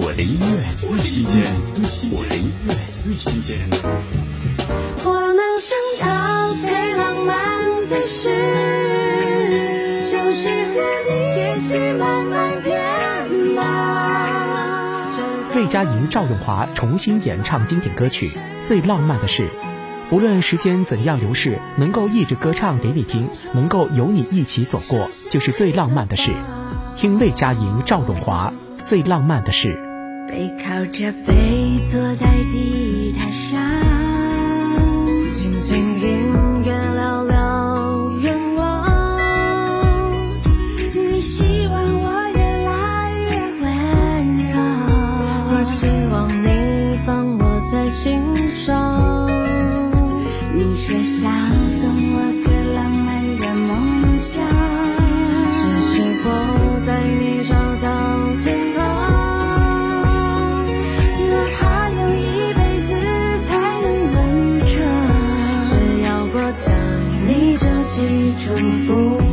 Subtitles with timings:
[0.00, 1.42] 我的音乐最新鲜，
[2.12, 3.58] 我的音乐最新鲜。
[5.04, 8.28] 我能想到最浪漫的事，
[10.08, 11.10] 就是和你
[11.42, 12.80] 一起慢慢变
[13.56, 13.60] 老。
[15.56, 18.28] 魏佳莹、赵咏华重新演唱经典歌曲
[18.62, 19.42] 《最浪漫的事》，
[20.12, 26.30] 无论时间怎样流逝，能够一直歌唱给你听，能够有你一起走过，就是最浪漫的事。
[26.96, 28.52] 听魏佳莹、赵咏华
[28.84, 29.74] 《最浪漫的事》。
[30.28, 33.58] 背靠着背坐在地毯上，
[35.32, 39.18] 静静音乐聊聊愿望。
[40.94, 43.30] 你希望我越来越
[43.62, 43.66] 温
[44.48, 44.54] 柔，
[45.50, 46.46] 我希望你
[47.06, 48.77] 放我在心上。
[68.48, 69.27] 不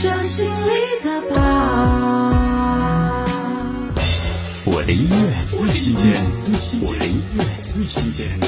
[0.00, 1.36] 手心里的宝。
[4.64, 6.14] 我的音乐最新鲜，
[6.82, 8.38] 我的音乐最新鲜。